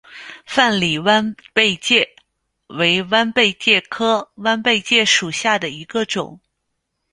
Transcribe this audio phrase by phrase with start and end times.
[0.47, 2.09] 范蠡弯贝介
[2.69, 6.39] 为弯贝介科弯贝介属下的一个种。